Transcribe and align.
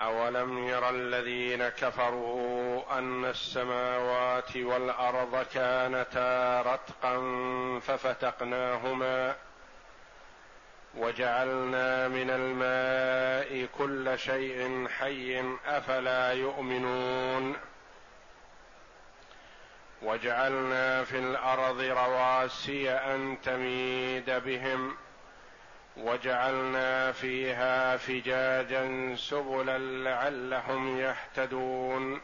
أولم 0.00 0.68
ير 0.68 0.90
الذين 0.90 1.68
كفروا 1.68 2.98
أن 2.98 3.24
السماوات 3.24 4.56
والأرض 4.56 5.46
كانتا 5.54 6.62
رتقا 6.62 7.16
ففتقناهما 7.80 9.34
وجعلنا 10.96 12.08
من 12.08 12.30
الماء 12.30 13.68
كل 13.78 14.18
شيء 14.18 14.88
حي 14.88 15.56
أفلا 15.66 16.32
يؤمنون 16.32 17.56
وجعلنا 20.02 21.04
في 21.04 21.18
الأرض 21.18 21.80
رواسي 21.80 22.90
أن 22.90 23.36
تميد 23.44 24.30
بهم 24.30 24.96
وجعلنا 25.96 27.12
فيها 27.12 27.96
فجاجا 27.96 29.16
سبلا 29.16 29.78
لعلهم 29.78 30.98
يهتدون. 30.98 32.20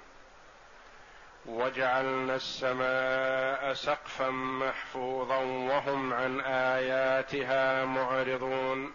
وجعلنا 1.47 2.35
السماء 2.35 3.75
سقفا 3.75 4.31
محفوظا 4.31 5.39
وهم 5.39 6.13
عن 6.13 6.41
آياتها 6.41 7.85
معرضون. 7.85 8.93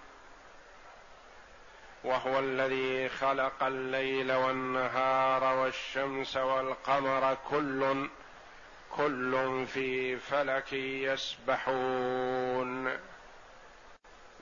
وهو 2.03 2.39
الذي 2.39 3.09
خلق 3.09 3.63
الليل 3.63 4.31
والنهار 4.31 5.57
والشمس 5.57 6.37
والقمر 6.37 7.37
كل 7.49 8.07
كل 8.91 9.65
في 9.67 10.17
فلك 10.17 10.73
يسبحون. 10.73 12.97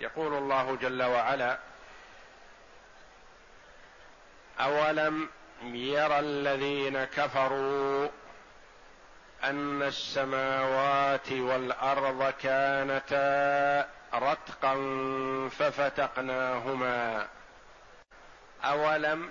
يقول 0.04 0.34
الله 0.34 0.76
جل 0.76 1.04
وعلا 1.04 1.60
أولم 4.60 5.30
يرى 5.64 6.20
الذين 6.20 7.04
كفروا 7.04 8.10
أن 9.44 9.84
السماوات 9.84 11.32
والأرض 11.32 12.30
كانتا 12.30 13.90
رتقا 14.14 14.76
ففتقناهما؟ 15.50 17.28
أولم؟ 18.64 19.30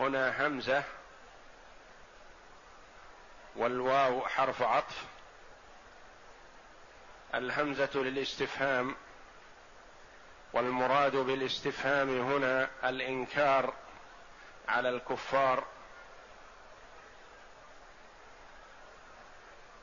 هنا 0.00 0.46
همزة 0.46 0.82
والواو 3.56 4.26
حرف 4.26 4.62
عطف. 4.62 5.04
الهمزة 7.36 7.90
للاستفهام 7.94 8.96
والمراد 10.52 11.16
بالاستفهام 11.16 12.20
هنا 12.20 12.68
الإنكار 12.84 13.74
على 14.68 14.88
الكفار 14.88 15.64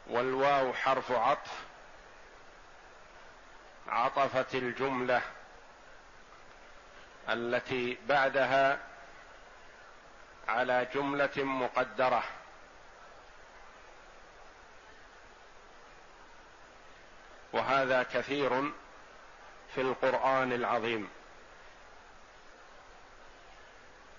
والواو 0.08 0.74
حرف 0.74 1.12
عطف 1.12 1.66
عطفت 3.88 4.56
الجملة 4.56 5.22
التي 7.30 7.98
بعدها 8.08 8.80
على 10.48 10.88
جملة 10.94 11.32
مقدرة. 11.38 12.24
وهذا 17.54 18.04
كثير 18.04 18.72
في 19.76 19.82
القرآن 19.82 20.54
العظيم. 20.54 21.10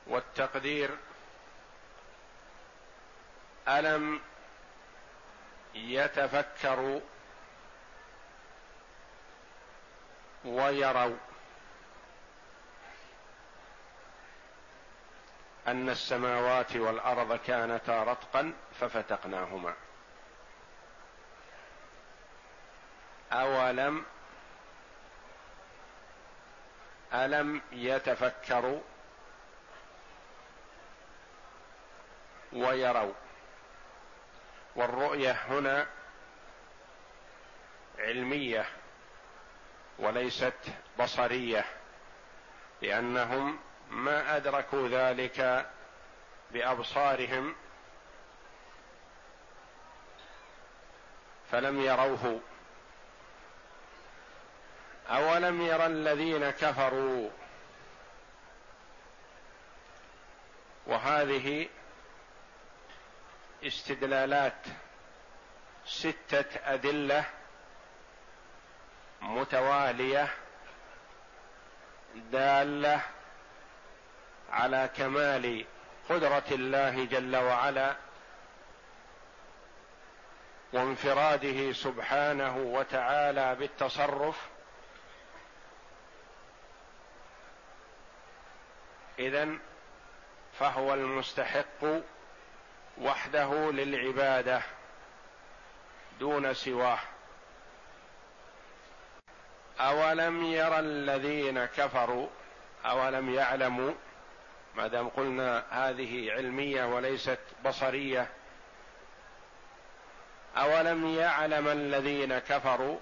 والتقدير 0.06 0.90
ألم 3.68 4.20
يتفكروا 5.74 7.00
ويروا 10.44 11.16
أن 15.66 15.88
السماوات 15.88 16.76
والأرض 16.76 17.36
كانتا 17.36 18.02
رتقا 18.02 18.52
ففتقناهما. 18.80 19.74
أولم 23.32 24.04
ألم 27.14 27.62
يتفكروا 27.72 28.80
ويروا 32.52 33.14
والرؤية 34.76 35.32
هنا 35.32 35.86
علمية 37.98 38.66
وليست 39.98 40.58
بصرية 41.00 41.64
لأنهم 42.82 43.58
ما 43.90 44.36
أدركوا 44.36 44.88
ذلك 44.88 45.66
بأبصارهم 46.50 47.54
فلم 51.50 51.80
يروه 51.80 52.40
أولم 55.10 55.62
ير 55.62 55.86
الذين 55.86 56.50
كفروا؟ 56.50 57.30
وهذه 60.86 61.68
استدلالات 63.64 64.66
ستة 65.86 66.44
أدلة 66.64 67.24
متوالية 69.22 70.28
دالة 72.14 73.00
على 74.50 74.90
كمال 74.96 75.64
قدرة 76.08 76.44
الله 76.50 77.04
جل 77.04 77.36
وعلا 77.36 77.96
وانفراده 80.72 81.72
سبحانه 81.72 82.56
وتعالى 82.56 83.54
بالتصرف 83.54 84.53
اذا 89.18 89.48
فهو 90.58 90.94
المستحق 90.94 91.84
وحده 93.00 93.72
للعبادة 93.72 94.62
دون 96.20 96.54
سواه. 96.54 96.98
أولم 99.80 100.44
يرى 100.44 100.78
الذين 100.78 101.64
كفروا؟ 101.64 102.28
أولم 102.84 103.34
يعلموا؟ 103.34 103.92
ما 104.74 104.86
دام 104.86 105.08
قلنا؟ 105.08 105.64
هذه 105.70 106.32
علمية 106.32 106.84
وليست 106.84 107.38
بصرية. 107.64 108.28
أولم 110.56 111.06
يعلم 111.06 111.68
الذين 111.68 112.38
كفروا؟ 112.38 112.98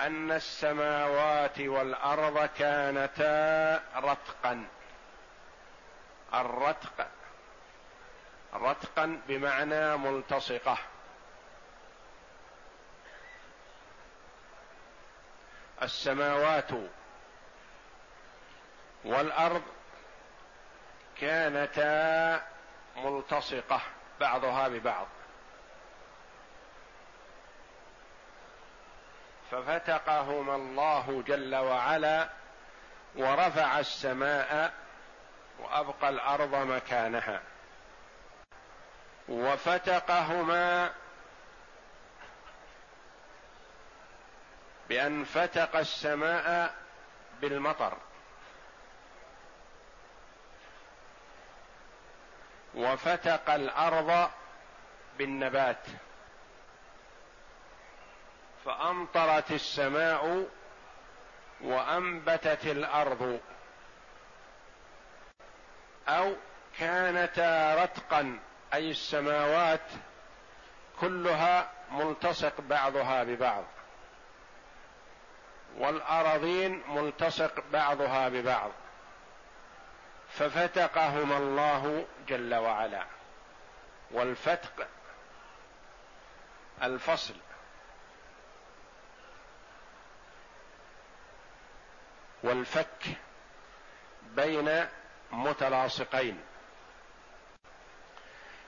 أن 0.00 0.32
السماوات 0.32 1.60
والأرض 1.60 2.48
كانتا 2.58 3.82
رتقا. 3.96 4.66
الرتق 6.34 7.08
رتقا 8.54 9.20
بمعنى 9.28 9.96
ملتصقة. 9.96 10.78
السماوات 15.82 16.70
والأرض 19.04 19.62
كانتا 21.20 22.46
ملتصقة 22.96 23.80
بعضها 24.20 24.68
ببعض. 24.68 25.06
ففتقهما 29.50 30.54
الله 30.56 31.22
جل 31.26 31.54
وعلا 31.54 32.28
ورفع 33.16 33.78
السماء 33.78 34.72
وأبقى 35.58 36.08
الأرض 36.08 36.54
مكانها. 36.54 37.40
وفتقهما 39.28 40.92
بأن 44.88 45.24
فتق 45.24 45.76
السماء 45.76 46.74
بالمطر. 47.40 47.96
وفتق 52.74 53.50
الأرض 53.50 54.30
بالنبات. 55.18 55.86
فأمطرت 58.64 59.50
السماء 59.50 60.46
وأنبتت 61.60 62.66
الأرض 62.66 63.40
أو 66.08 66.36
كانتا 66.78 67.82
رتقا 67.84 68.38
أي 68.74 68.90
السماوات 68.90 69.90
كلها 71.00 71.70
ملتصق 71.90 72.60
بعضها 72.60 73.24
ببعض 73.24 73.64
والأراضين 75.76 76.82
ملتصق 76.88 77.64
بعضها 77.72 78.28
ببعض 78.28 78.70
ففتقهما 80.28 81.36
الله 81.36 82.06
جل 82.28 82.54
وعلا 82.54 83.04
والفتق 84.10 84.86
الفصل. 86.82 87.34
والفك 92.44 93.16
بين 94.22 94.86
متلاصقين. 95.32 96.40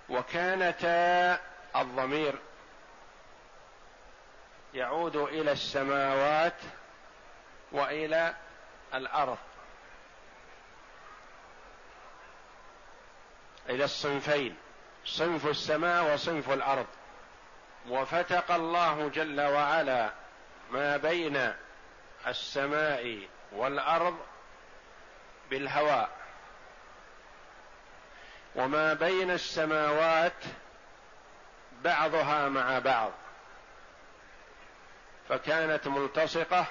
وكانتا 0.09 1.39
الضمير 1.77 2.39
يعود 4.75 5.17
إلى 5.17 5.53
السماوات 5.53 6.61
وإلى 7.73 8.35
الأرض. 8.95 9.39
إلى 13.69 13.85
الصنفين 13.85 14.57
صنف 15.05 15.47
السماء 15.47 16.15
وصنف 16.15 16.51
الأرض. 16.51 16.87
وفتق 17.89 18.51
الله 18.51 19.09
جل 19.09 19.41
وعلا 19.41 20.11
ما 20.71 20.97
بين 20.97 21.53
السماء 22.27 23.29
والأرض 23.57 24.19
بالهواء. 25.51 26.11
وما 28.55 28.95
بين 28.95 29.31
السماوات 29.31 30.45
بعضها 31.85 32.49
مع 32.49 32.79
بعض. 32.79 33.11
فكانت 35.29 35.89
ملتصقة 35.89 36.67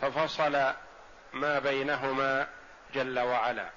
ففصل 0.00 0.72
ما 1.32 1.58
بينهما 1.58 2.46
جل 2.94 3.18
وعلا. 3.18 3.70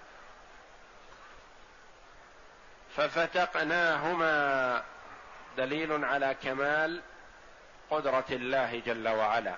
ففتقناهما 2.95 4.83
دليل 5.57 6.06
على 6.06 6.35
كمال 6.44 7.01
قدرة 7.89 8.25
الله 8.29 8.79
جل 8.79 9.07
وعلا. 9.07 9.56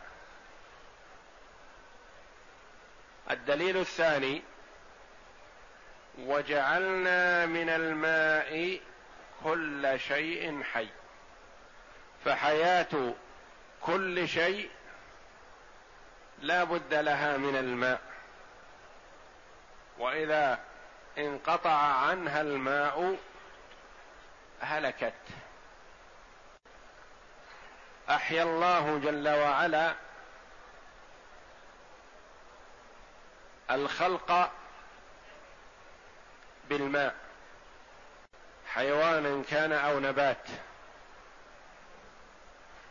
الدليل 3.32 3.78
الثاني 3.78 4.44
وجعلنا 6.20 7.46
من 7.46 7.70
الماء 7.70 8.80
كل 9.44 10.00
شيء 10.00 10.64
حي. 10.64 10.88
فحياة 12.26 13.14
كل 13.82 14.28
شيء 14.28 14.70
لا 16.40 16.64
بد 16.64 16.94
لها 16.94 17.38
من 17.38 17.56
الماء. 17.56 18.02
وإذا 19.98 20.60
انقطع 21.18 21.78
عنها 21.78 22.42
الماء 22.42 23.18
هلكت. 24.62 25.14
أحيا 28.10 28.44
الله 28.44 28.98
جل 28.98 29.30
وعلا 29.30 29.96
الخلق 33.72 34.52
بالماء. 36.70 37.16
حيوانا 38.68 39.44
كان 39.50 39.72
أو 39.72 40.00
نبات. 40.00 40.48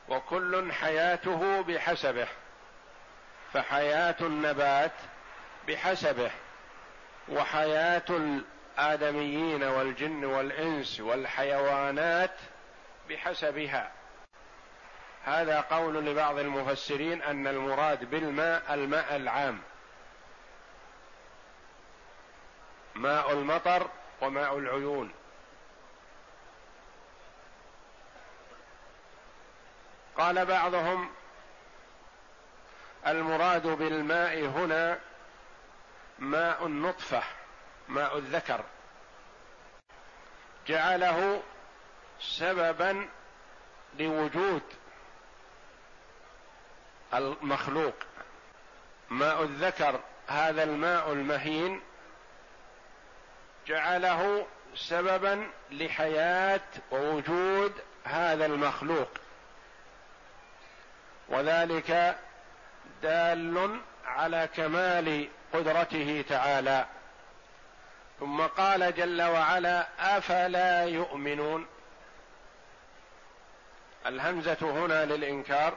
وكل 0.08 0.72
حياته 0.72 1.62
بحسبه. 1.62 2.28
فحياة 3.52 4.16
النبات 4.20 4.92
بحسبه. 5.68 6.30
وحياة 7.28 8.04
الآدميين 8.10 9.62
والجن 9.64 10.24
والإنس 10.24 11.00
والحيوانات 11.00 12.36
بحسبها. 13.08 13.92
هذا 15.24 15.60
قول 15.60 16.06
لبعض 16.06 16.38
المفسرين 16.38 17.22
أن 17.22 17.46
المراد 17.46 18.10
بالماء 18.10 18.74
الماء 18.74 19.16
العام. 19.16 19.62
ماء 22.98 23.32
المطر 23.32 23.90
وماء 24.20 24.58
العيون. 24.58 25.12
قال 30.16 30.46
بعضهم 30.46 31.10
المراد 33.06 33.66
بالماء 33.66 34.44
هنا 34.44 35.00
ماء 36.18 36.66
النطفة 36.66 37.22
ماء 37.88 38.18
الذكر. 38.18 38.64
جعله 40.66 41.42
سببا 42.20 43.08
لوجود 43.98 44.62
المخلوق. 47.14 47.94
ماء 49.10 49.42
الذكر 49.42 50.00
هذا 50.26 50.62
الماء 50.62 51.12
المهين 51.12 51.87
جعله 53.68 54.46
سببا 54.74 55.50
لحياة 55.70 56.60
ووجود 56.90 57.72
هذا 58.04 58.46
المخلوق. 58.46 59.08
وذلك 61.28 62.18
دال 63.02 63.80
على 64.04 64.48
كمال 64.56 65.28
قدرته 65.52 66.24
تعالى. 66.28 66.86
ثم 68.20 68.40
قال 68.40 68.94
جل 68.94 69.22
وعلا 69.22 69.86
أفلا 70.16 70.84
يؤمنون؟ 70.84 71.66
الهمزة 74.06 74.58
هنا 74.62 75.04
للإنكار. 75.04 75.76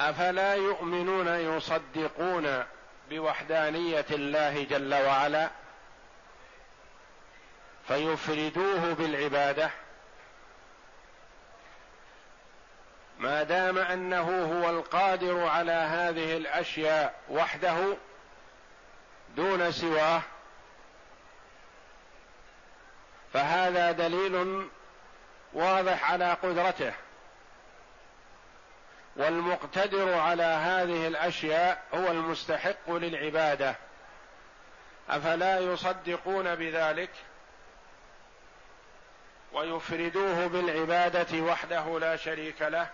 أفلا 0.00 0.54
يؤمنون 0.54 1.28
يصدقون 1.28 2.64
بوحدانية 3.10 4.06
الله 4.10 4.64
جل 4.64 4.94
وعلا؟ 4.94 5.50
فيفردوه 7.88 8.94
بالعبادة. 8.94 9.70
ما 13.18 13.42
دام 13.42 13.78
أنه 13.78 14.44
هو 14.44 14.70
القادر 14.70 15.46
على 15.46 15.72
هذه 15.72 16.36
الأشياء 16.36 17.14
وحده 17.30 17.96
دون 19.36 19.72
سواه 19.72 20.22
فهذا 23.32 23.92
دليل 23.92 24.68
واضح 25.52 26.10
على 26.12 26.32
قدرته. 26.32 26.92
والمقتدر 29.16 30.14
على 30.14 30.42
هذه 30.42 31.06
الأشياء 31.06 31.82
هو 31.94 32.08
المستحق 32.10 32.90
للعبادة. 32.90 33.76
أفلا 35.10 35.58
يصدقون 35.58 36.54
بذلك؟ 36.54 37.10
ويفردوه 39.54 40.46
بالعبادة 40.46 41.42
وحده 41.42 41.98
لا 41.98 42.16
شريك 42.16 42.62
له. 42.62 42.86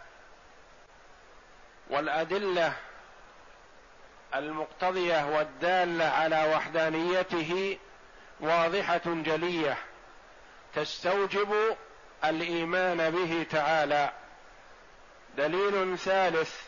والأدلة 1.90 2.72
المقتضية 4.34 5.26
والدالة 5.26 6.04
على 6.04 6.54
وحدانيته 6.54 7.78
واضحة 8.40 9.00
جلية. 9.06 9.78
تستوجب 10.74 11.76
الإيمان 12.24 13.10
به 13.10 13.46
تعالى. 13.50 14.12
دليل 15.36 15.98
ثالث 15.98 16.60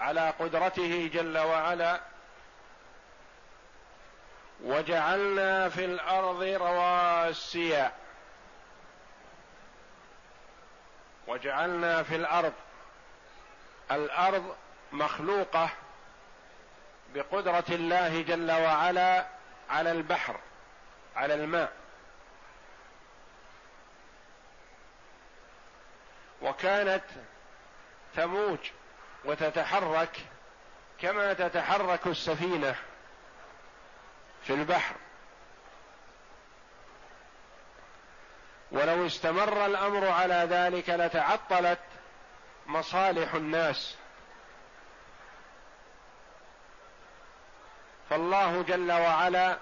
على 0.00 0.34
قدرته 0.38 1.10
جل 1.14 1.38
وعلا. 1.38 2.00
وجعلنا 4.64 5.68
في 5.68 5.84
الأرض 5.84 6.42
رواسي. 6.42 7.90
وجعلنا 11.26 12.02
في 12.02 12.16
الأرض. 12.16 12.52
الأرض 13.90 14.56
مخلوقة 14.92 15.70
بقدرة 17.14 17.64
الله 17.68 18.22
جل 18.22 18.52
وعلا 18.52 19.26
على 19.70 19.92
البحر 19.92 20.40
على 21.16 21.34
الماء. 21.34 21.72
وكانت 26.42 27.04
تموج 28.16 28.58
وتتحرك 29.24 30.16
كما 31.00 31.32
تتحرك 31.32 32.06
السفينة 32.06 32.74
في 34.42 34.52
البحر. 34.52 34.94
ولو 38.74 39.06
استمر 39.06 39.66
الأمر 39.66 40.08
على 40.08 40.34
ذلك 40.34 40.90
لتعطلت 40.90 41.78
مصالح 42.66 43.34
الناس. 43.34 43.96
فالله 48.10 48.62
جل 48.62 48.92
وعلا 48.92 49.58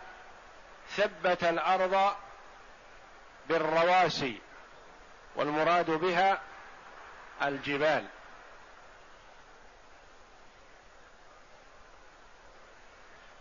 ثبت 0.89 1.45
الأرض 1.45 2.15
بالرواسي 3.49 4.41
والمراد 5.37 5.91
بها 5.91 6.41
الجبال. 7.43 8.07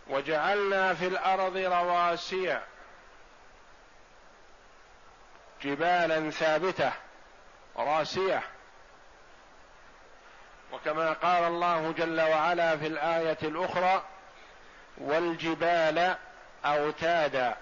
وجعلنا 0.06 0.94
في 0.94 1.06
الأرض 1.06 1.56
رواسي. 1.56 2.60
جبالا 5.64 6.30
ثابته 6.30 6.92
راسية. 7.76 8.42
وكما 10.72 11.12
قال 11.12 11.44
الله 11.44 11.92
جل 11.92 12.20
وعلا 12.20 12.76
في 12.76 12.86
الآية 12.86 13.38
الأخرى 13.42 14.04
والجبال 14.98 16.16
أوتادا. 16.64 17.56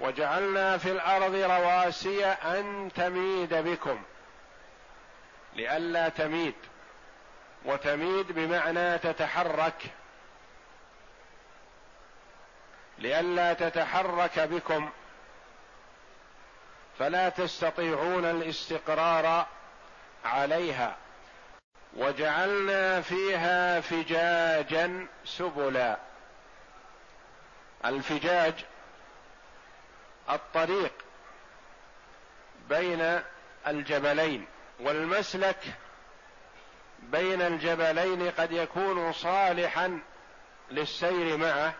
وجعلنا 0.00 0.78
في 0.78 0.90
الأرض 0.90 1.34
رواسي 1.34 2.26
أن 2.26 2.90
تميد 2.96 3.54
بكم. 3.54 4.02
لئلا 5.54 6.08
تميد. 6.08 6.54
وتميد 7.64 8.32
بمعنى 8.32 8.98
تتحرك. 8.98 9.82
لئلا 12.98 13.52
تتحرك 13.52 14.40
بكم. 14.40 14.90
فلا 17.00 17.28
تستطيعون 17.28 18.24
الاستقرار 18.24 19.46
عليها. 20.24 20.96
وجعلنا 21.96 23.00
فيها 23.00 23.80
فجاجا 23.80 25.06
سبلا. 25.24 25.96
الفجاج 27.84 28.54
الطريق 30.30 30.92
بين 32.68 33.20
الجبلين 33.66 34.46
والمسلك 34.80 35.64
بين 36.98 37.42
الجبلين 37.42 38.30
قد 38.30 38.52
يكون 38.52 39.12
صالحا 39.12 40.00
للسير 40.70 41.36
معه 41.36 41.74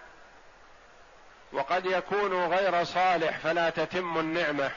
وقد 1.52 1.86
يكون 1.86 2.46
غير 2.46 2.84
صالح 2.84 3.38
فلا 3.38 3.70
تتم 3.70 4.18
النعمة. 4.18 4.70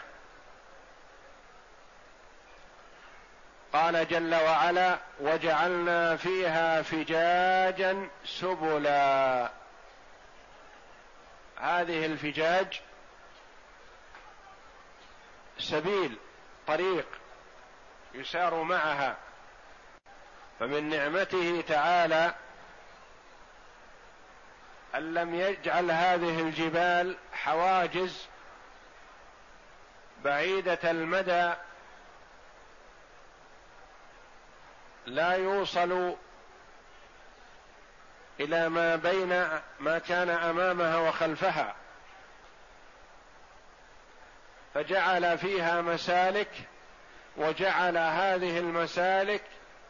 قال 3.74 4.08
جل 4.08 4.36
وعلا 4.36 4.98
وجعلنا 5.20 6.18
فيها 6.18 6.82
فجاجا 6.82 8.10
سبلا. 8.26 9.50
هذه 11.58 12.06
الفجاج 12.06 12.82
سبيل 15.60 16.18
طريق 16.68 17.08
يسار 18.14 18.64
معها. 18.64 19.18
فمن 20.60 20.90
نعمته 20.90 21.64
تعالى 21.68 22.34
أن 24.96 25.14
لم 25.14 25.36
يجعل 25.36 25.92
هذه 25.92 26.40
الجبال 26.40 27.18
حواجز 27.34 28.28
بعيدة 30.24 30.92
المدى 30.92 31.54
لا 35.06 35.32
يوصل 35.32 36.16
إلى 38.40 38.70
ما 38.70 38.96
بين 38.96 39.30
ما 39.80 40.00
كان 40.00 40.30
أمامها 40.30 40.98
وخلفها 40.98 41.76
فجعل 44.74 45.38
فيها 45.38 45.82
مسالك 45.82 46.52
وجعل 47.38 47.98
هذه 47.98 48.60
المسالك 48.60 49.44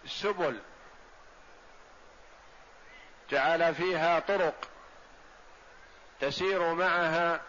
سبل 0.05 0.59
جعل 3.29 3.75
فيها 3.75 4.19
طرق 4.19 4.69
تسير 6.21 6.73
معها 6.73 7.41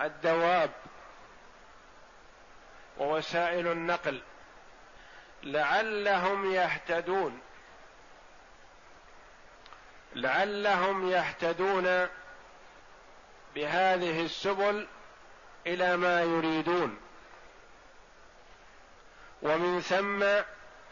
الدواب 0.00 0.70
ووسائل 2.98 3.66
النقل. 3.66 4.22
لعلهم 5.42 6.52
يهتدون. 6.52 7.40
لعلهم 10.14 11.10
يهتدون 11.10 12.08
بهذه 13.54 14.24
السبل 14.24 14.86
إلى 15.66 15.96
ما 15.96 16.22
يريدون. 16.22 16.98
ومن 19.42 19.80
ثم 19.80 20.24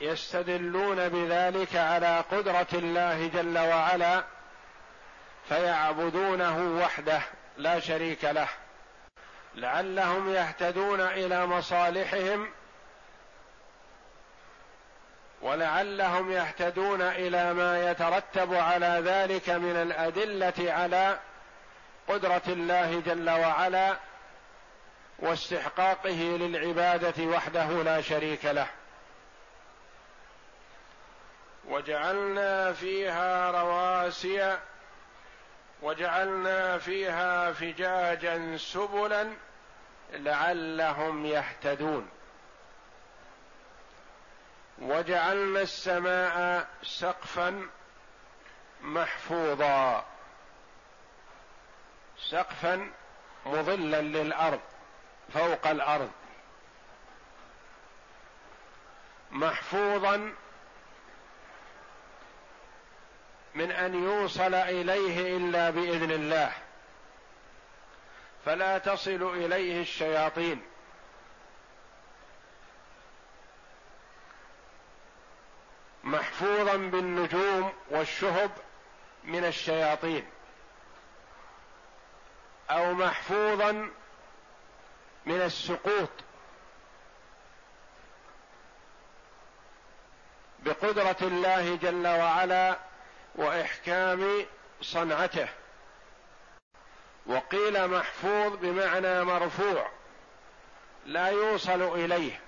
يستدلون 0.00 1.08
بذلك 1.08 1.76
على 1.76 2.24
قدرة 2.30 2.66
الله 2.72 3.26
جل 3.26 3.58
وعلا 3.58 4.24
فيعبدونه 5.48 6.82
وحده 6.84 7.20
لا 7.56 7.80
شريك 7.80 8.24
له. 8.24 8.48
لعلهم 9.54 10.30
يهتدون 10.34 11.00
إلى 11.00 11.46
مصالحهم 11.46 12.50
ولعلهم 15.42 16.32
يهتدون 16.32 17.02
إلى 17.02 17.54
ما 17.54 17.90
يترتب 17.90 18.54
على 18.54 19.02
ذلك 19.04 19.50
من 19.50 19.76
الأدلة 19.76 20.72
على 20.72 21.18
قدرة 22.08 22.42
الله 22.48 23.00
جل 23.00 23.30
وعلا 23.30 23.96
واستحقاقه 25.18 26.36
للعبادة 26.40 27.24
وحده 27.24 27.82
لا 27.82 28.00
شريك 28.00 28.44
له. 28.44 28.66
وجعلنا 31.68 32.72
فيها 32.72 33.50
رواسي 33.50 34.58
وجعلنا 35.82 36.78
فيها 36.78 37.52
فجاجا 37.52 38.56
سبلا 38.56 39.28
لعلهم 40.12 41.26
يهتدون. 41.26 42.08
وجعلنا 44.80 45.60
السماء 45.60 46.68
سقفا 46.82 47.68
محفوظا. 48.80 50.06
سقفا 52.18 52.90
مظلا 53.46 54.00
للأرض 54.00 54.60
فوق 55.34 55.66
الأرض. 55.66 56.10
محفوظا 59.30 60.34
من 63.54 63.70
أن 63.70 64.04
يوصل 64.04 64.54
إليه 64.54 65.36
إلا 65.36 65.70
بإذن 65.70 66.10
الله. 66.10 66.52
فلا 68.44 68.78
تصل 68.78 69.22
إليه 69.22 69.82
الشياطين. 69.82 70.62
محفوظا 76.10 76.76
بالنجوم 76.76 77.72
والشهب 77.90 78.50
من 79.24 79.44
الشياطين. 79.44 80.26
أو 82.70 82.92
محفوظا 82.94 83.72
من 85.26 85.40
السقوط. 85.40 86.10
بقدرة 90.58 91.16
الله 91.22 91.76
جل 91.76 92.06
وعلا 92.06 92.78
وإحكام 93.34 94.46
صنعته. 94.82 95.48
وقيل 97.26 97.88
محفوظ 97.88 98.56
بمعنى 98.56 99.24
مرفوع. 99.24 99.90
لا 101.04 101.28
يوصل 101.28 101.82
إليه. 101.82 102.40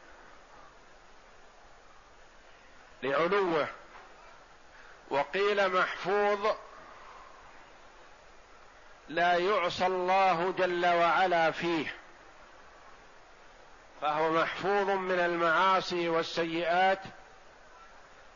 لعلوه. 3.02 3.68
وقيل 5.10 5.68
محفوظ 5.68 6.56
لا 9.08 9.36
يعصى 9.36 9.86
الله 9.86 10.52
جل 10.58 10.86
وعلا 10.86 11.50
فيه 11.50 11.94
فهو 14.00 14.30
محفوظ 14.32 14.90
من 14.90 15.20
المعاصي 15.20 16.08
والسيئات 16.08 17.00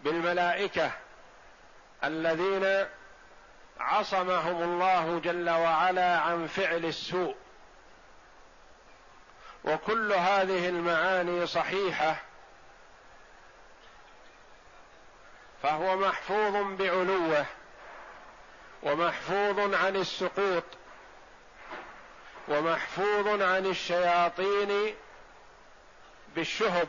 بالملائكة 0.01 0.91
الذين 2.05 2.87
عصمهم 3.81 4.63
الله 4.63 5.21
جل 5.21 5.51
وعلا 5.51 6.19
عن 6.19 6.47
فعل 6.47 6.85
السوء. 6.85 7.37
وكل 9.65 10.13
هذه 10.13 10.69
المعاني 10.69 11.47
صحيحة 11.47 12.26
فهو 15.63 15.97
محفوظ 15.97 16.57
بعلوه 16.79 17.47
ومحفوظ 18.83 19.75
عن 19.75 19.97
السقوط 19.97 20.65
ومحفوظ 22.49 23.43
عن 23.43 23.67
الشياطين 23.67 24.95
بالشهب 26.35 26.89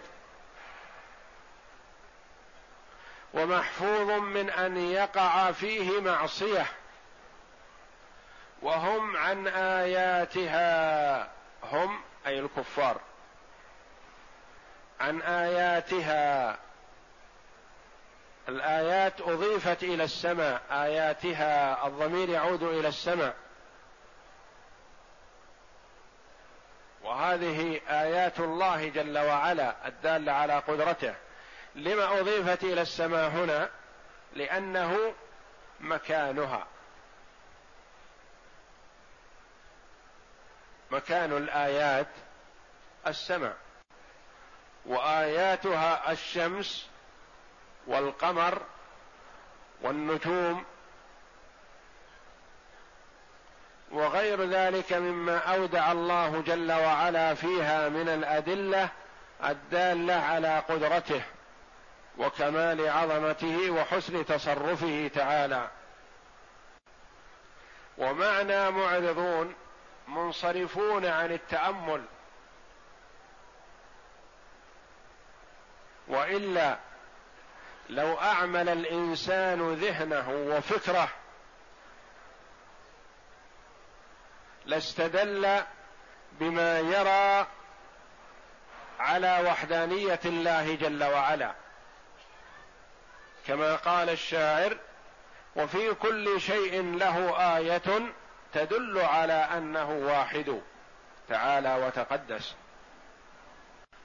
ومحفوظ 3.33 4.12
من 4.12 4.50
أن 4.50 4.77
يقع 4.77 5.51
فيه 5.51 6.01
معصية 6.01 6.65
وهم 8.62 9.17
عن 9.17 9.47
آياتها 9.47 11.31
هم 11.63 12.01
أي 12.27 12.39
الكفار 12.39 13.01
عن 15.00 15.21
آياتها 15.21 16.59
الآيات 18.50 19.22
أضيفت 19.22 19.84
إلى 19.84 20.04
السماء 20.04 20.62
آياتها 20.72 21.88
الضمير 21.88 22.30
يعود 22.30 22.63
إلى 22.63 22.88
السماء. 22.88 23.36
وهذه 27.04 27.82
آيات 27.89 28.39
الله 28.39 28.89
جل 28.89 29.18
وعلا 29.18 29.88
الدالة 29.88 30.32
على 30.32 30.60
قدرته. 30.60 31.16
لما 31.75 32.20
أضيفت 32.20 32.63
إلى 32.63 32.82
السماء 32.82 33.30
هنا؟ 33.30 33.70
لأنه 34.34 35.13
مكانها. 35.80 36.68
مكان 40.92 41.38
الآيات 41.38 42.08
السماء. 43.08 43.58
وآياتها 44.86 46.12
الشمس 46.12 46.88
والقمر 47.88 48.62
والنجوم 49.82 50.65
وغير 53.91 54.44
ذلك 54.44 54.94
مما 54.94 55.38
أودع 55.38 55.91
الله 55.91 56.41
جل 56.41 56.72
وعلا 56.72 57.34
فيها 57.34 57.89
من 57.89 58.10
الأدلة 58.10 58.89
الدالة 59.44 60.13
على 60.13 60.60
قدرته 60.60 61.22
وكمال 62.17 62.89
عظمته 62.89 63.70
وحسن 63.70 64.25
تصرفه 64.25 65.12
تعالى. 65.15 65.67
ومعنى 67.98 68.72
معرضون 68.72 69.56
منصرفون 70.08 71.06
عن 71.06 71.32
التأمل. 71.32 72.03
وإلا 76.08 76.77
لو 77.89 78.13
أعمل 78.19 78.69
الإنسان 78.69 79.73
ذهنه 79.73 80.30
وفكره 80.30 81.10
لاستدل 84.65 85.62
بما 86.32 86.80
يرى 86.80 87.47
على 89.00 89.50
وحدانية 89.50 90.19
الله 90.26 90.76
جل 90.76 91.04
وعلا. 91.04 91.54
كما 93.47 93.76
قال 93.76 94.10
الشاعر 94.10 94.78
وفي 95.56 95.93
كل 95.93 96.41
شيء 96.41 96.95
له 96.97 97.38
آية 97.58 98.12
تدل 98.54 99.00
على 99.00 99.34
أنه 99.34 99.89
واحد 99.91 100.62
تعالى 101.30 101.76
وتقدس. 101.76 102.56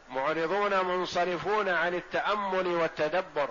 معرضون 0.08 0.84
منصرفون 0.84 1.68
عن 1.68 1.94
التأمل 1.94 2.66
والتدبر. 2.66 3.48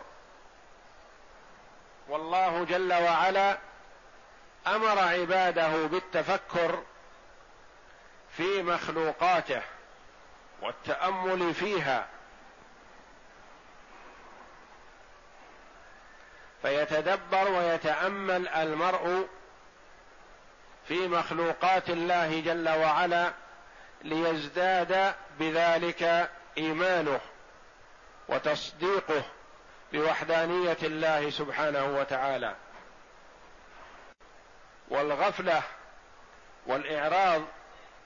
والله 2.12 2.64
جل 2.66 2.94
وعلا 2.94 3.58
أمر 4.68 5.00
عباده 5.00 5.86
بالتفكر 5.88 6.84
في 8.38 8.64
مخلوقاته 8.64 9.62
والتأمل 10.62 11.54
فيها. 11.54 12.08
فيتدبر 16.62 17.52
ويتأمل 17.52 18.48
المرء 18.48 19.28
في 20.88 21.08
مخلوقات 21.08 21.90
الله 21.90 22.42
جل 22.42 22.70
وعلا 22.70 23.32
ليزداد 24.02 25.16
بذلك 25.40 26.30
إيمانه 26.58 27.20
وتصديقه 28.28 29.24
بوحدانية 29.94 30.78
الله 30.84 31.30
سبحانه 31.30 31.86
وتعالى. 31.86 32.56
والغفلة 34.90 35.62
والإعراض 36.66 37.42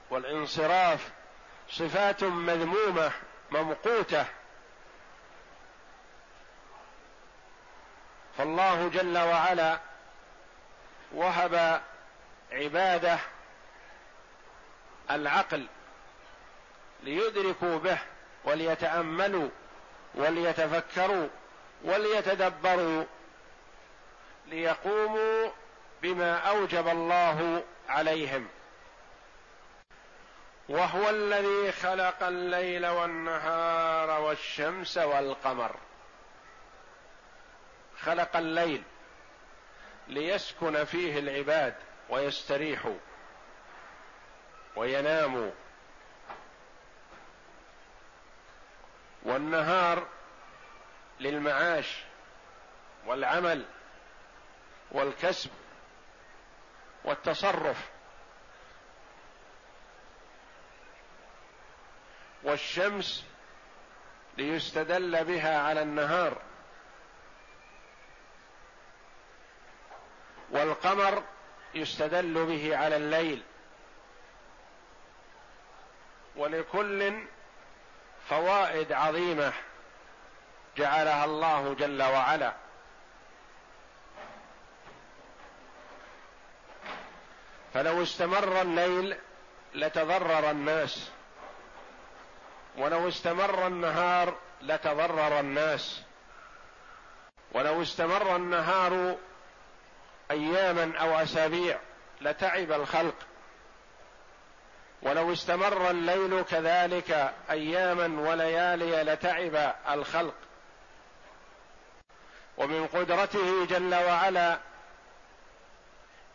والانصراف 0.09 1.09
صفات 1.69 2.23
مذمومة 2.23 3.11
ممقوتة. 3.51 4.25
فالله 8.37 8.89
جل 8.89 9.17
وعلا 9.17 9.79
وهب 11.13 11.81
عباده 12.51 13.19
العقل 15.11 15.67
ليدركوا 17.03 17.77
به 17.77 17.97
وليتأملوا 18.45 19.49
وليتفكروا 20.15 21.27
وليتدبروا 21.83 23.03
ليقوموا 24.45 25.49
بما 26.01 26.37
أوجب 26.37 26.87
الله 26.87 27.63
عليهم. 27.89 28.47
وهو 30.69 31.09
الذي 31.09 31.71
خلق 31.71 32.23
الليل 32.23 32.87
والنهار 32.87 34.21
والشمس 34.21 34.97
والقمر. 34.97 35.75
خلق 38.01 38.37
الليل 38.37 38.83
ليسكن 40.07 40.83
فيه 40.83 41.19
العباد 41.19 41.75
ويستريحوا 42.09 42.97
ويناموا. 44.75 45.51
والنهار 49.23 50.07
للمعاش 51.19 52.03
والعمل 53.05 53.65
والكسب 54.91 55.49
والتصرف 57.03 57.89
والشمس 62.43 63.25
ليستدل 64.37 65.23
بها 65.23 65.59
على 65.59 65.81
النهار 65.81 66.41
والقمر 70.51 71.23
يستدل 71.75 72.45
به 72.45 72.77
على 72.77 72.95
الليل 72.97 73.43
ولكل 76.35 77.23
فوائد 78.29 78.91
عظيمة 78.91 79.53
جعلها 80.77 81.25
الله 81.25 81.73
جل 81.73 82.03
وعلا. 82.03 82.53
فلو 87.73 88.03
استمر 88.03 88.61
الليل 88.61 89.17
لتضرر 89.73 90.51
الناس 90.51 91.09
ولو 92.77 93.07
استمر 93.07 93.67
النهار 93.67 94.35
لتضرر 94.61 95.39
الناس 95.39 96.01
ولو 97.51 97.81
استمر 97.81 98.35
النهار 98.35 99.17
أياما 100.31 100.97
أو 100.99 101.15
أسابيع 101.15 101.79
لتعب 102.21 102.71
الخلق 102.71 103.15
ولو 105.01 105.33
استمر 105.33 105.89
الليل 105.91 106.41
كذلك 106.41 107.33
أياما 107.49 108.29
وليالي 108.29 109.03
لتعب 109.03 109.75
الخلق 109.89 110.35
ومن 112.57 112.87
قدرته 112.87 113.65
جل 113.65 113.95
وعلا 113.95 114.59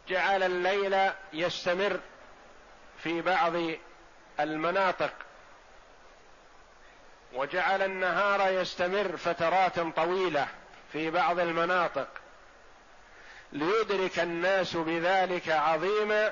جعل 0.09 0.43
الليل 0.43 1.11
يستمر 1.33 2.01
في 3.03 3.23
بعض 3.23 3.53
المناطق 4.41 5.13
وجعل 7.33 7.83
النهار 7.83 8.53
يستمر 8.53 9.17
فترات 9.17 9.81
طويلة 9.81 10.49
في 10.93 11.11
بعض 11.11 11.39
المناطق. 11.39 12.09
ليدرك 13.53 14.19
الناس 14.19 14.77
بذلك 14.77 15.49
عظيم 15.49 16.31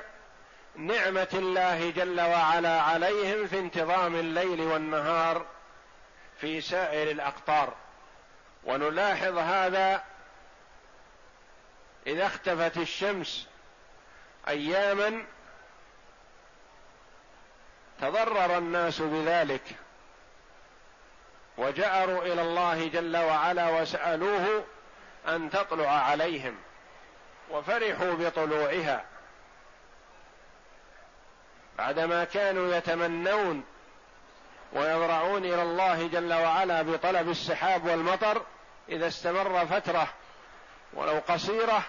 نعمة 0.75 1.27
الله 1.33 1.91
جل 1.91 2.21
وعلا 2.21 2.81
عليهم 2.81 3.47
في 3.47 3.59
انتظام 3.59 4.15
الليل 4.15 4.61
والنهار 4.61 5.45
في 6.41 6.61
سائر 6.61 7.11
الأقطار. 7.11 7.73
ونلاحظ 8.63 9.37
هذا 9.37 10.03
إذا 12.07 12.25
اختفت 12.25 12.77
الشمس 12.77 13.47
أياما 14.47 15.25
تضرر 18.01 18.57
الناس 18.57 19.01
بذلك 19.01 19.75
وجأروا 21.57 22.23
إلى 22.23 22.41
الله 22.41 22.87
جل 22.87 23.17
وعلا 23.17 23.81
وسألوه 23.81 24.65
أن 25.27 25.49
تطلع 25.49 25.89
عليهم 25.89 26.55
وفرحوا 27.51 28.13
بطلوعها 28.13 29.05
بعدما 31.77 32.23
كانوا 32.23 32.75
يتمنون 32.75 33.63
ويضرعون 34.73 35.45
إلى 35.45 35.61
الله 35.61 36.07
جل 36.07 36.33
وعلا 36.33 36.81
بطلب 36.81 37.29
السحاب 37.29 37.85
والمطر 37.85 38.41
إذا 38.89 39.07
استمر 39.07 39.65
فترة 39.65 40.07
ولو 40.93 41.21
قصيرة 41.27 41.83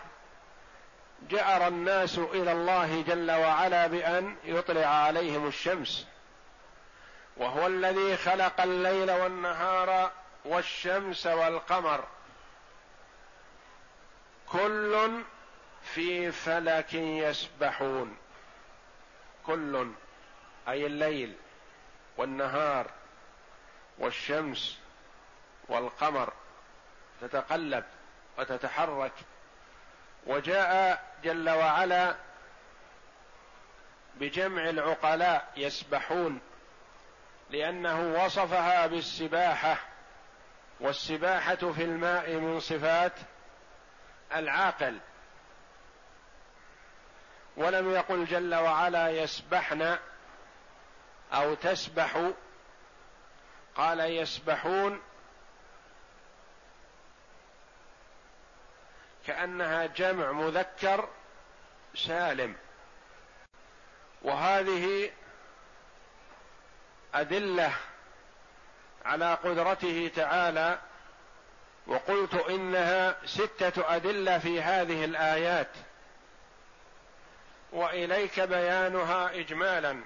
جأر 1.29 1.69
الناس 1.69 2.19
إلى 2.19 2.53
الله 2.53 3.03
جل 3.03 3.31
وعلا 3.31 3.87
بأن 3.87 4.37
يطلع 4.45 4.87
عليهم 4.87 5.49
الشمس. 5.49 6.07
وهو 7.37 7.67
الذي 7.67 8.17
خلق 8.17 8.61
الليل 8.61 9.11
والنهار 9.11 10.11
والشمس 10.45 11.27
والقمر. 11.27 12.05
كل 14.49 15.23
في 15.83 16.33
فلك 16.33 16.95
يسبحون. 16.95 18.17
كل 19.47 19.91
أي 20.69 20.87
الليل. 20.87 21.37
والنهار 22.21 22.91
والشمس 23.99 24.79
والقمر 25.69 26.33
تتقلب 27.21 27.85
وتتحرك. 28.39 29.13
وجاء 30.27 31.05
جل 31.25 31.51
وعلا 31.51 32.15
بجمع 34.15 34.69
العقلاء 34.69 35.53
يسبحون 35.57 36.41
لأنه 37.51 38.25
وصفها 38.25 38.87
بالسباحة. 38.87 39.77
والسباحة 40.81 41.73
في 41.73 41.85
الماء 41.85 42.33
من 42.33 42.61
صفات 42.61 43.13
العاقل. 44.35 44.99
ولم 47.57 47.91
يقل 47.91 48.25
جل 48.25 48.55
وعلا 48.55 49.09
يسبحن 49.09 49.99
أو 51.33 51.55
تسبح. 51.55 52.31
قال 53.77 54.01
يسبحون. 54.01 55.01
كأنها 59.27 59.87
جمع 59.87 60.33
مذكر 60.33 61.09
سالم. 61.95 62.57
وهذه 64.23 65.11
أدلة 67.15 67.73
على 69.05 69.35
قدرته 69.35 70.11
تعالى. 70.17 70.79
وقلت 71.87 72.35
إنها 72.35 73.17
ستة 73.27 73.97
أدلة 73.97 74.39
في 74.39 74.63
هذه 74.63 75.05
الآيات. 75.05 75.71
وإليك 77.73 78.41
بيانها 78.41 79.31
اجمالا. 79.35 80.01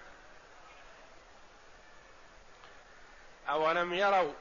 أولم 3.49 3.95
يروا 3.95 4.33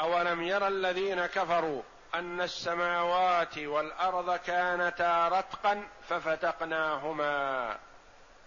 أولم 0.00 0.42
يرى 0.42 0.68
الذين 0.68 1.26
كفروا 1.26 1.82
أن 2.14 2.40
السماوات 2.40 3.58
والأرض 3.58 4.36
كانتا 4.36 5.28
رتقا 5.28 5.88
ففتقناهما. 6.08 7.78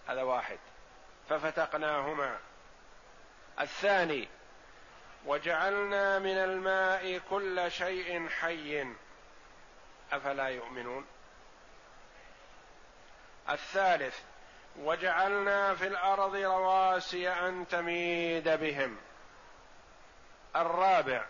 هذا 0.06 0.22
واحد. 0.22 0.58
ففتقناهما. 1.28 2.38
الثاني 3.60 4.28
وجعلنا 5.26 6.18
من 6.18 6.38
الماء 6.38 7.18
كل 7.30 7.70
شيء 7.70 8.28
حي. 8.28 8.86
أفلا 10.12 10.48
يؤمنون؟ 10.48 11.06
الثالث 13.50 14.20
وجعلنا 14.78 15.74
في 15.74 15.86
الأرض 15.86 16.36
رواسي 16.36 17.28
أن 17.28 17.68
تميد 17.68 18.48
بهم. 18.48 18.96
الرابع 20.60 21.24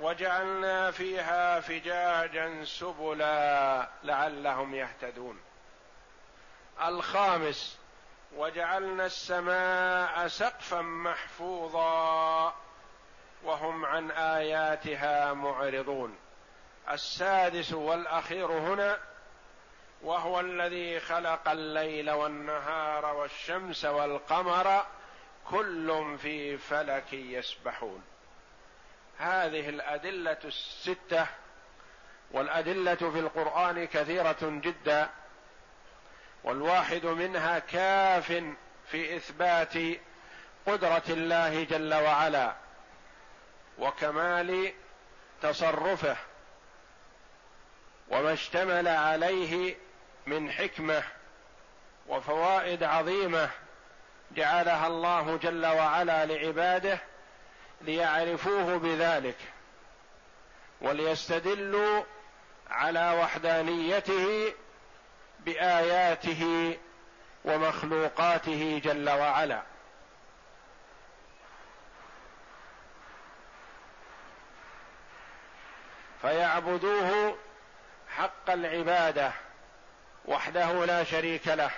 وجعلنا 0.00 0.90
فيها 0.90 1.60
فجاجا 1.60 2.64
سبلا 2.64 3.88
لعلهم 4.02 4.74
يهتدون. 4.74 5.40
الخامس 6.82 7.78
وجعلنا 8.36 9.06
السماء 9.06 10.28
سقفا 10.28 10.80
محفوظا 10.80 12.54
وهم 13.44 13.84
عن 13.84 14.10
آياتها 14.10 15.32
معرضون. 15.32 16.18
السادس 16.90 17.72
والأخير 17.72 18.46
هنا 18.46 18.98
وهو 20.02 20.40
الذي 20.40 21.00
خلق 21.00 21.48
الليل 21.48 22.10
والنهار 22.10 23.14
والشمس 23.14 23.84
والقمر 23.84 24.86
كل 25.50 26.18
في 26.18 26.58
فلك 26.58 27.12
يسبحون. 27.12 28.04
هذه 29.18 29.68
الأدلة 29.68 30.38
الستة 30.44 31.26
والأدلة 32.30 32.94
في 32.94 33.18
القرآن 33.18 33.84
كثيرة 33.86 34.36
جدا 34.42 35.10
والواحد 36.44 37.06
منها 37.06 37.58
كاف 37.58 38.42
في 38.90 39.16
إثبات 39.16 39.74
قدرة 40.66 41.02
الله 41.08 41.64
جل 41.64 41.94
وعلا 41.94 42.54
وكمال 43.78 44.72
تصرفه 45.42 46.16
وما 48.08 48.32
اشتمل 48.32 48.88
عليه 48.88 49.76
من 50.26 50.52
حكمة 50.52 51.02
وفوائد 52.06 52.82
عظيمة 52.82 53.50
جعلها 54.30 54.86
الله 54.86 55.36
جل 55.36 55.66
وعلا 55.66 56.26
لعباده 56.26 56.98
ليعرفوه 57.80 58.78
بذلك 58.78 59.36
وليستدلوا 60.80 62.02
على 62.70 63.18
وحدانيته 63.20 64.54
بآياته 65.40 66.76
ومخلوقاته 67.44 68.80
جل 68.84 69.10
وعلا. 69.10 69.62
فيعبدوه 76.22 77.38
حق 78.16 78.50
العبادة 78.50 79.32
وحده 80.24 80.84
لا 80.84 81.04
شريك 81.04 81.48
له. 81.48 81.70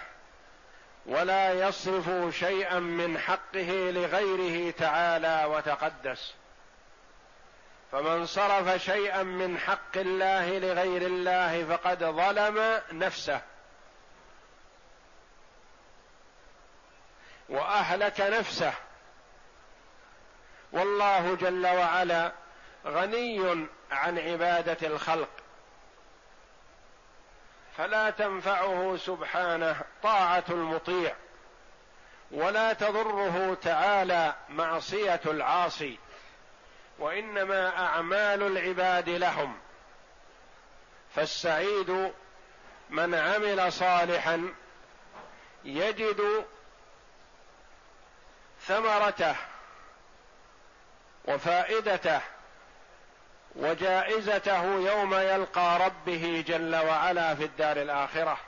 ولا 1.07 1.69
يصرف 1.69 2.35
شيئا 2.35 2.79
من 2.79 3.19
حقه 3.19 3.91
لغيره 3.91 4.71
تعالى 4.71 5.45
وتقدس. 5.45 6.35
فمن 7.93 8.27
صرف 8.27 8.83
شيئا 8.83 9.23
من 9.23 9.59
حق 9.59 9.97
الله 9.97 10.59
لغير 10.59 11.03
الله 11.03 11.65
فقد 11.65 12.05
ظلم 12.05 12.81
نفسه. 12.93 13.41
وأهلك 17.49 18.21
نفسه. 18.21 18.73
والله 20.73 21.35
جل 21.35 21.67
وعلا 21.67 22.33
غني 22.87 23.67
عن 23.91 24.19
عبادة 24.19 24.87
الخلق. 24.87 25.40
فلا 27.81 28.11
تنفعه 28.11 28.97
سبحانه 28.97 29.81
طاعة 30.03 30.45
المطيع. 30.51 31.15
ولا 32.31 32.73
تضره 32.73 33.55
تعالى 33.63 34.35
معصية 34.49 35.21
العاصي. 35.27 35.99
وإنما 36.99 37.79
أعمال 37.79 38.43
العباد 38.43 39.09
لهم. 39.09 39.59
فالسعيد 41.15 42.13
من 42.91 43.15
عمل 43.15 43.73
صالحا 43.73 44.55
يجد 45.65 46.47
ثمرته 48.61 49.37
وفائدته 51.25 52.21
وجائزته 53.57 54.65
يوم 54.65 55.15
يلقى 55.15 55.79
ربه 55.87 56.45
جل 56.47 56.77
وعلا 56.77 57.35
في 57.35 57.45
الدار 57.45 57.77
الآخرة. 57.77 58.39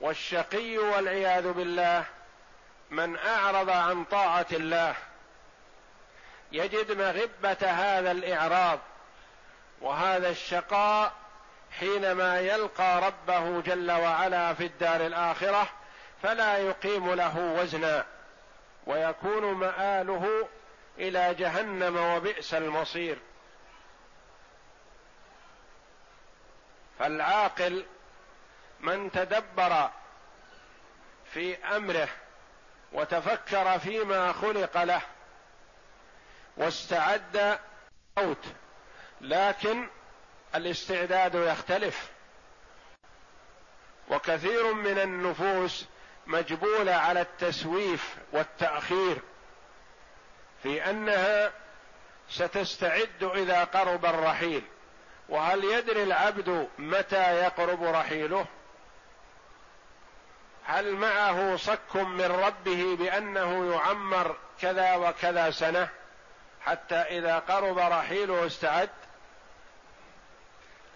والشقي 0.00 0.78
والعياذ 0.78 1.52
بالله 1.52 2.04
من 2.90 3.18
أعرض 3.18 3.70
عن 3.70 4.04
طاعة 4.04 4.46
الله 4.52 4.94
يجد 6.52 6.92
مغبة 6.92 7.70
هذا 7.70 8.10
الإعراض 8.10 8.78
وهذا 9.80 10.30
الشقاء 10.30 11.12
حينما 11.78 12.40
يلقى 12.40 13.00
ربه 13.00 13.60
جل 13.60 13.90
وعلا 13.92 14.54
في 14.54 14.66
الدار 14.66 15.06
الآخرة 15.06 15.68
فلا 16.22 16.58
يقيم 16.58 17.14
له 17.14 17.38
وزنا 17.38 18.04
ويكون 18.86 19.54
مآله 19.54 20.48
إلى 21.00 21.34
جهنم 21.34 21.96
وبئس 21.96 22.54
المصير. 22.54 23.18
فالعاقل 26.98 27.86
من 28.80 29.10
تدبر 29.10 29.90
في 31.32 31.56
أمره 31.76 32.08
وتفكر 32.92 33.78
فيما 33.78 34.32
خلق 34.32 34.82
له 34.82 35.02
واستعد 36.56 37.58
موت 38.18 38.44
لكن 39.20 39.88
الاستعداد 40.54 41.34
يختلف. 41.34 42.10
وكثير 44.08 44.72
من 44.72 44.98
النفوس 44.98 45.86
مجبولة 46.26 46.92
على 46.92 47.20
التسويف 47.20 48.16
والتأخير. 48.32 49.22
في 50.62 50.90
أنها 50.90 51.52
ستستعد 52.30 53.30
اذا 53.34 53.64
قرب 53.64 54.04
الرحيل. 54.04 54.62
وهل 55.28 55.64
يدري 55.64 56.02
العبد 56.02 56.68
متى 56.78 57.34
يقرب 57.34 57.82
رحيله؟ 57.82 58.46
هل 60.64 60.94
معه 60.94 61.56
صك 61.56 61.96
من 61.96 62.24
ربه 62.24 62.96
بأنه 62.96 63.74
يعمر 63.74 64.36
كذا 64.60 64.96
وكذا 64.96 65.50
سنة 65.50 65.88
حتى 66.60 66.94
إذا 66.94 67.38
قرب 67.38 67.78
رحيله 67.78 68.46
استعد؟ 68.46 68.90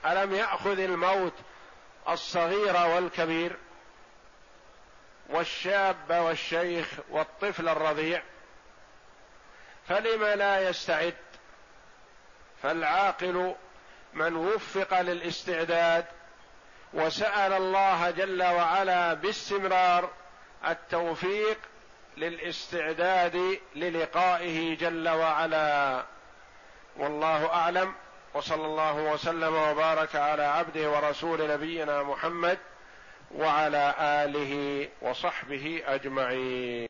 ألم 0.06 0.34
يأخذ 0.34 0.78
الموت 0.78 1.32
الصغير 2.08 2.76
والكبير 2.76 3.56
والشاب 5.28 6.10
والشيخ 6.10 6.88
والطفل 7.10 7.68
الرضيع؟ 7.68 8.22
فلم 9.88 10.24
لا 10.24 10.68
يستعد؟ 10.68 11.14
فالعاقل 12.62 13.54
من 14.14 14.36
وفق 14.36 15.00
للاستعداد 15.00 16.04
وسأل 16.92 17.52
الله 17.52 18.10
جل 18.10 18.42
وعلا 18.42 19.14
باستمرار 19.14 20.10
التوفيق 20.68 21.58
للاستعداد 22.16 23.58
للقائه 23.76 24.76
جل 24.76 25.08
وعلا. 25.08 26.04
والله 26.96 27.46
أعلم. 27.46 27.94
وصلى 28.34 28.66
الله 28.66 28.94
وسلم 28.94 29.54
وبارك 29.54 30.16
على 30.16 30.42
عبده 30.42 30.90
ورسول 30.90 31.50
نبينا 31.50 32.02
محمد 32.02 32.58
وعلى 33.34 33.94
آله 33.98 34.88
وصحبه 35.02 35.82
أجمعين. 35.86 36.74